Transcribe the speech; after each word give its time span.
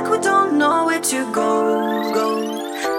like 0.00 0.10
we 0.10 0.18
don't 0.18 0.56
know 0.56 0.86
where 0.86 1.00
to 1.00 1.32
go, 1.32 2.12
go. 2.14 2.40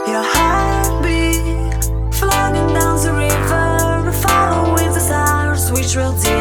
Your 0.07 0.23
heartbeat 0.33 1.83
floating 2.13 2.73
down 2.73 3.01
the 3.03 3.13
river, 3.13 4.11
following 4.21 4.91
the 4.93 4.99
stars 4.99 5.71
which 5.71 5.95
will 5.95 6.15
take. 6.17 6.40